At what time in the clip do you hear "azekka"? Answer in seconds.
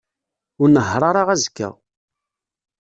1.33-1.69